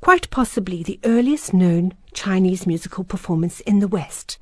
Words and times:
quite 0.00 0.30
possibly 0.30 0.82
the 0.82 0.98
earliest 1.04 1.54
known 1.54 1.92
Chinese 2.14 2.66
musical 2.66 3.04
performance 3.04 3.60
in 3.60 3.78
the 3.80 3.88
West. 3.88 4.38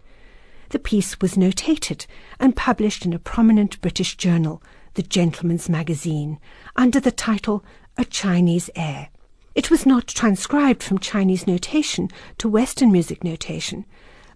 The 0.71 0.79
piece 0.79 1.21
was 1.21 1.35
notated 1.35 2.07
and 2.41 2.57
published 2.57 3.05
in 3.05 3.13
a 3.13 3.19
prominent 3.19 3.81
British 3.81 4.17
journal, 4.17 4.63
the 4.95 5.03
Gentleman's 5.03 5.69
Magazine, 5.69 6.39
under 6.75 7.01
the 7.01 7.13
title 7.13 7.65
A 7.99 8.05
Chinese 8.05 8.71
Air. 8.75 9.09
It 9.55 9.71
was 9.71 9.87
not 9.87 10.09
transcribed 10.09 10.83
from 10.83 10.99
Chinese 10.99 11.47
notation 11.47 12.09
to 12.39 12.49
Western 12.49 12.91
music 12.91 13.23
notation, 13.23 13.87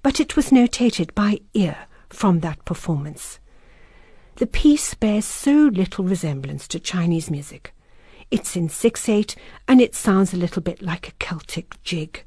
but 0.02 0.20
it 0.20 0.36
was 0.36 0.50
notated 0.50 1.12
by 1.14 1.41
ear 1.55 1.86
from 2.08 2.41
that 2.41 2.64
performance. 2.64 3.41
The 4.36 4.46
piece 4.46 4.94
bears 4.94 5.24
so 5.24 5.70
little 5.74 6.05
resemblance 6.05 6.69
to 6.69 6.78
Chinese 6.78 7.33
music. 7.33 7.74
It's 8.30 8.55
in 8.55 8.69
6 8.69 9.08
8 9.08 9.34
and 9.66 9.80
it 9.80 9.96
sounds 9.96 10.33
a 10.33 10.36
little 10.36 10.62
bit 10.62 10.83
like 10.83 11.08
a 11.08 11.12
Celtic 11.19 11.83
jig. 11.83 12.24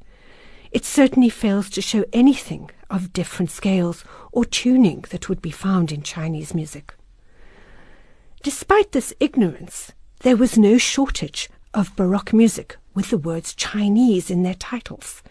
It 0.72 0.84
certainly 0.84 1.30
fails 1.30 1.70
to 1.70 1.82
show 1.82 2.04
anything 2.12 2.72
of 2.90 3.14
different 3.14 3.52
scales 3.52 4.04
or 4.34 4.44
tuning 4.44 5.06
that 5.12 5.30
would 5.30 5.42
be 5.42 5.52
found 5.52 5.94
in 5.94 6.02
Chinese 6.02 6.54
music. 6.54 6.94
Despite 8.44 8.92
this 8.92 9.14
ignorance, 9.22 9.94
there 10.22 10.36
was 10.36 10.58
no 10.58 10.78
shortage 10.78 11.50
of 11.74 11.96
Baroque 11.96 12.34
music 12.34 12.76
with 12.94 13.10
the 13.10 13.18
words 13.18 13.54
Chinese 13.54 14.30
in 14.30 14.44
their 14.44 14.56
titles. 14.56 15.24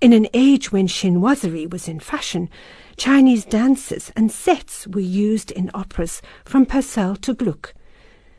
In 0.00 0.12
an 0.12 0.28
age 0.34 0.72
when 0.72 0.86
chinoiserie 0.86 1.70
was 1.70 1.88
in 1.88 2.00
fashion, 2.00 2.50
Chinese 2.96 3.44
dances 3.44 4.12
and 4.14 4.30
sets 4.30 4.86
were 4.86 5.00
used 5.00 5.50
in 5.50 5.70
operas 5.72 6.20
from 6.44 6.66
Purcell 6.66 7.16
to 7.16 7.32
Gluck. 7.32 7.72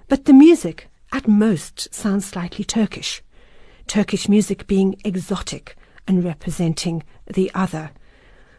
But 0.07 0.25
the 0.25 0.33
music, 0.33 0.87
at 1.11 1.27
most, 1.27 1.93
sounds 1.93 2.25
slightly 2.25 2.63
Turkish. 2.63 3.23
Turkish 3.87 4.29
music 4.29 4.67
being 4.67 4.95
exotic 5.03 5.75
and 6.07 6.23
representing 6.23 7.03
the 7.25 7.51
other. 7.55 7.91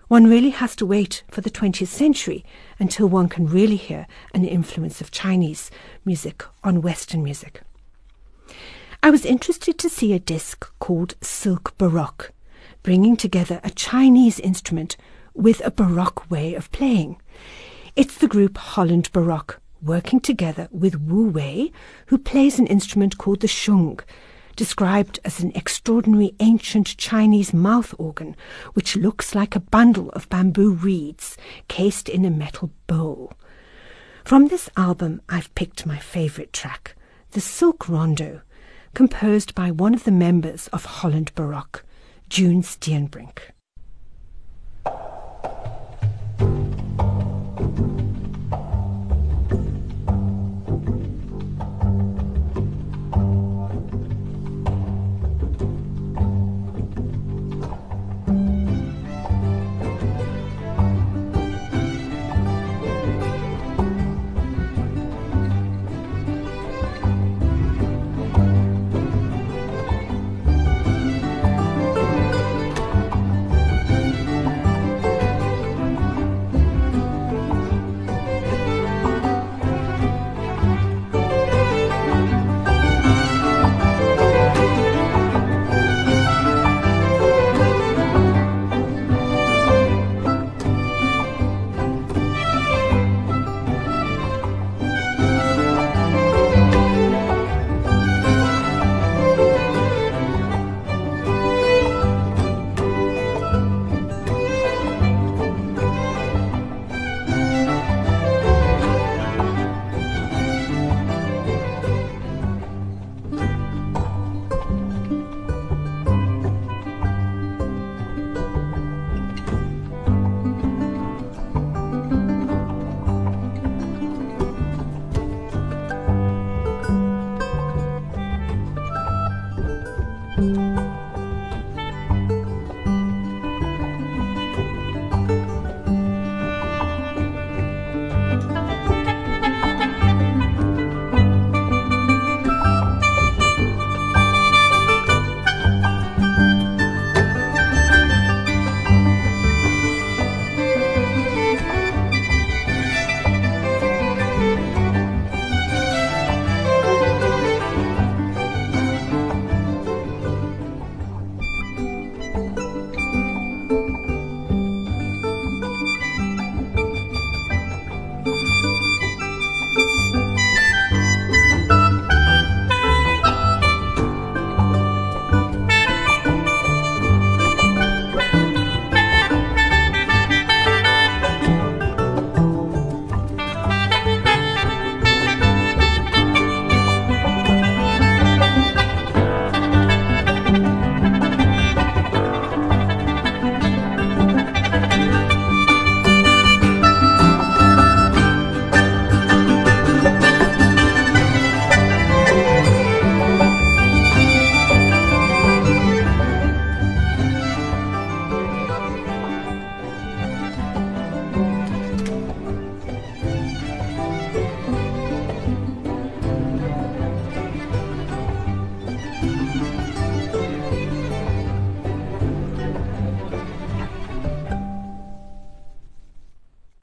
One 0.09 0.27
really 0.27 0.51
has 0.51 0.75
to 0.77 0.87
wait 0.87 1.23
for 1.31 1.41
the 1.41 1.51
20th 1.51 1.87
century 1.87 2.45
until 2.79 3.09
one 3.09 3.29
can 3.29 3.47
really 3.47 3.77
hear 3.77 4.07
an 4.35 4.45
influence 4.45 5.01
of 5.01 5.11
Chinese 5.11 5.71
music 6.05 6.43
on 6.65 6.83
Western 6.83 7.23
music. 7.23 7.61
I 9.01 9.11
was 9.11 9.25
interested 9.25 9.79
to 9.79 9.89
see 9.89 10.13
a 10.13 10.19
disc 10.19 10.69
called 10.81 11.15
Silk 11.21 11.77
Baroque, 11.79 12.33
bringing 12.83 13.17
together 13.17 13.61
a 13.63 13.71
Chinese 13.71 14.41
instrument 14.41 14.97
with 15.35 15.65
a 15.65 15.71
Baroque 15.71 16.29
way 16.29 16.55
of 16.55 16.71
playing. 16.73 17.21
It's 17.95 18.19
the 18.19 18.27
group 18.27 18.59
Holland 18.59 19.11
Baroque 19.13 19.61
working 19.81 20.19
together 20.19 20.69
with 20.73 21.01
Wu 21.01 21.29
Wei, 21.29 21.71
who 22.07 22.19
plays 22.19 22.59
an 22.59 22.67
instrument 22.67 23.19
called 23.19 23.41
the 23.41 23.47
sheng, 23.47 24.01
described 24.57 25.21
as 25.25 25.39
an 25.39 25.53
extraordinary 25.55 26.35
ancient 26.41 26.97
Chinese 26.97 27.55
mouth 27.55 27.95
organ, 27.99 28.35
which 28.75 28.97
looks 28.97 29.33
like 29.33 29.55
a 29.55 29.61
bundle 29.61 30.11
of 30.11 30.29
bamboo 30.29 30.73
reeds 30.73 31.37
cased 31.69 32.09
in 32.09 32.25
a 32.25 32.31
metal 32.31 32.73
bowl. 32.89 33.33
From 34.25 34.49
this 34.49 34.69
album, 34.77 35.23
I've 35.29 35.55
picked 35.55 35.87
my 35.87 35.99
favorite 35.99 36.53
track, 36.53 36.97
the 37.31 37.41
Silk 37.41 37.89
Rondo, 37.89 38.43
composed 38.95 39.55
by 39.55 39.71
one 39.71 39.95
of 39.95 40.05
the 40.05 40.11
members 40.11 40.69
of 40.69 40.85
Holland 40.85 41.33
Baroque, 41.35 41.85
June 42.29 42.63
Steenbrink. 42.63 43.39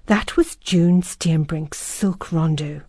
That 0.08 0.38
was 0.38 0.56
June 0.58 1.02
Steenbrink's 1.02 1.80
Silk 1.80 2.32
Rondo. 2.32 2.82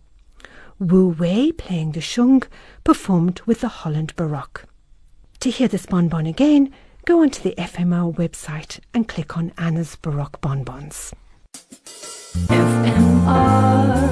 Wu 0.79 1.09
Wei, 1.09 1.51
playing 1.51 1.93
the 1.93 2.01
sheng, 2.01 2.43
performed 2.83 3.41
with 3.47 3.61
the 3.61 3.69
Holland 3.69 4.15
Baroque. 4.15 4.65
To 5.39 5.49
hear 5.49 5.67
this 5.67 5.87
bonbon 5.87 6.27
again, 6.27 6.71
go 7.05 7.23
onto 7.23 7.41
the 7.41 7.55
FMR 7.57 8.15
website 8.15 8.79
and 8.93 9.07
click 9.07 9.35
on 9.35 9.51
Anna's 9.57 9.95
Baroque 9.95 10.39
Bonbons. 10.41 11.11
FM 12.47 14.06